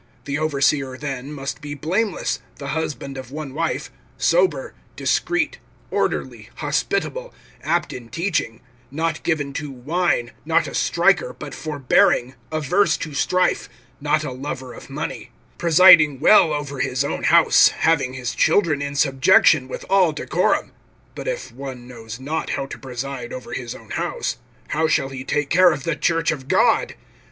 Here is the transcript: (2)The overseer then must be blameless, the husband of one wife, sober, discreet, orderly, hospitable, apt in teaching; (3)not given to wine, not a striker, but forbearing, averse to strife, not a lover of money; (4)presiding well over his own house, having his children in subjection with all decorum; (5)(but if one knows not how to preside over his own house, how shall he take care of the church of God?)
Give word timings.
(2)The 0.25 0.39
overseer 0.39 0.97
then 0.97 1.31
must 1.31 1.61
be 1.61 1.75
blameless, 1.75 2.39
the 2.55 2.69
husband 2.69 3.19
of 3.19 3.29
one 3.29 3.53
wife, 3.53 3.91
sober, 4.17 4.73
discreet, 4.95 5.59
orderly, 5.91 6.49
hospitable, 6.55 7.35
apt 7.61 7.93
in 7.93 8.09
teaching; 8.09 8.61
(3)not 8.91 9.21
given 9.21 9.53
to 9.53 9.69
wine, 9.69 10.31
not 10.43 10.65
a 10.65 10.73
striker, 10.73 11.35
but 11.37 11.53
forbearing, 11.53 12.33
averse 12.51 12.97
to 12.97 13.13
strife, 13.13 13.69
not 13.99 14.23
a 14.23 14.31
lover 14.31 14.73
of 14.73 14.89
money; 14.89 15.29
(4)presiding 15.59 16.19
well 16.19 16.51
over 16.51 16.79
his 16.79 17.03
own 17.05 17.25
house, 17.25 17.67
having 17.67 18.13
his 18.15 18.33
children 18.33 18.81
in 18.81 18.95
subjection 18.95 19.67
with 19.67 19.85
all 19.87 20.11
decorum; 20.13 20.71
(5)(but 21.15 21.27
if 21.27 21.51
one 21.51 21.87
knows 21.87 22.19
not 22.19 22.49
how 22.49 22.65
to 22.65 22.79
preside 22.79 23.31
over 23.31 23.53
his 23.53 23.75
own 23.75 23.91
house, 23.91 24.37
how 24.69 24.87
shall 24.87 25.09
he 25.09 25.23
take 25.23 25.51
care 25.51 25.71
of 25.71 25.83
the 25.83 25.95
church 25.95 26.31
of 26.31 26.47
God?) 26.47 26.95